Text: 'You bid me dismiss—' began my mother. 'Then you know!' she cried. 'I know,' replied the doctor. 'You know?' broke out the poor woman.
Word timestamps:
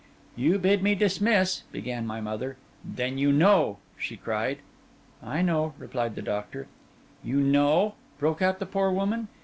'You 0.35 0.57
bid 0.57 0.81
me 0.81 0.95
dismiss—' 0.95 1.61
began 1.71 2.07
my 2.07 2.21
mother. 2.21 2.57
'Then 2.83 3.19
you 3.19 3.31
know!' 3.31 3.77
she 3.99 4.17
cried. 4.17 4.57
'I 5.21 5.43
know,' 5.43 5.73
replied 5.77 6.15
the 6.15 6.23
doctor. 6.23 6.65
'You 7.23 7.39
know?' 7.39 7.93
broke 8.17 8.41
out 8.41 8.57
the 8.57 8.65
poor 8.65 8.89
woman. 8.89 9.27